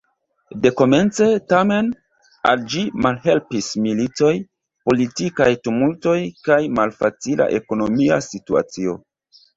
Dekomence, 0.61 1.25
tamen, 1.51 1.91
al 2.51 2.63
ĝi 2.75 2.81
malhelpis 3.07 3.69
militoj, 3.83 4.31
politikaj 4.91 5.49
tumultoj 5.69 6.17
kaj 6.49 6.59
malfacila 6.81 7.51
ekonomia 7.63 8.23
situacio. 8.31 8.99